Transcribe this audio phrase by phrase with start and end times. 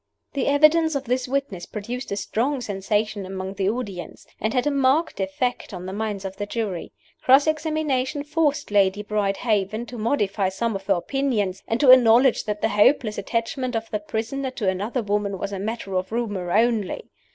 [0.33, 4.71] The evidence of this witness produced a strong sensation among the audience, and had a
[4.71, 6.91] marked effect on the minds of the jury.
[7.23, 12.61] Cross examination forced Lady Brydehaven to modify some of her opinions, and to acknowledge that
[12.61, 17.03] the hopeless attachment of the prisoner to another woman was a matter of rumor only.